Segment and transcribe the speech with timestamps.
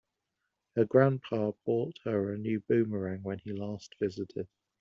[0.75, 4.47] Her grandpa bought her a new boomerang when he last visited.